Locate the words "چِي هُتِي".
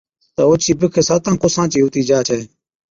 1.71-2.01